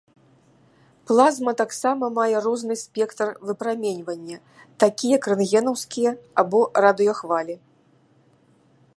[1.09, 4.37] Плазма таксама мае розны спектр выпраменьвання,
[4.83, 6.11] такі як рэнтгенаўскія
[6.43, 7.55] або радыёхвалі.